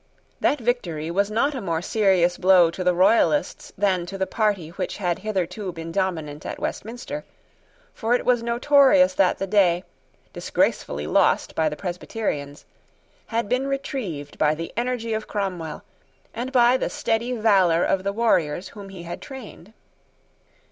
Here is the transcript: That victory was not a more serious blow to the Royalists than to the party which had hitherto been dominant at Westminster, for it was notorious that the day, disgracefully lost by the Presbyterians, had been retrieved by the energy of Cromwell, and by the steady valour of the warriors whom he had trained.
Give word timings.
That 0.39 0.57
victory 0.59 1.11
was 1.11 1.29
not 1.29 1.53
a 1.53 1.61
more 1.61 1.83
serious 1.83 2.35
blow 2.35 2.71
to 2.71 2.83
the 2.83 2.95
Royalists 2.95 3.71
than 3.77 4.07
to 4.07 4.17
the 4.17 4.25
party 4.25 4.69
which 4.69 4.97
had 4.97 5.19
hitherto 5.19 5.71
been 5.71 5.91
dominant 5.91 6.43
at 6.43 6.57
Westminster, 6.57 7.23
for 7.93 8.15
it 8.15 8.25
was 8.25 8.41
notorious 8.41 9.13
that 9.13 9.37
the 9.37 9.45
day, 9.45 9.83
disgracefully 10.33 11.05
lost 11.05 11.53
by 11.53 11.69
the 11.69 11.75
Presbyterians, 11.77 12.65
had 13.27 13.47
been 13.47 13.67
retrieved 13.67 14.39
by 14.39 14.55
the 14.55 14.73
energy 14.75 15.13
of 15.13 15.27
Cromwell, 15.27 15.83
and 16.33 16.51
by 16.51 16.77
the 16.77 16.89
steady 16.89 17.33
valour 17.33 17.83
of 17.83 18.03
the 18.03 18.11
warriors 18.11 18.69
whom 18.69 18.89
he 18.89 19.03
had 19.03 19.21
trained. 19.21 19.71